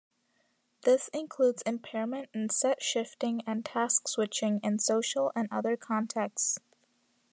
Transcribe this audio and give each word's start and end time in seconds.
This 0.81 1.09
includes 1.13 1.61
impairment 1.61 2.29
in 2.33 2.49
set 2.49 2.81
shifting 2.81 3.43
and 3.45 3.63
task 3.63 4.07
switching 4.07 4.59
in 4.63 4.79
social 4.79 5.31
and 5.35 5.47
other 5.51 5.77
contexts. 5.77 6.57